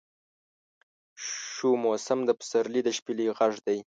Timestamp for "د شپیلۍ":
2.83-3.27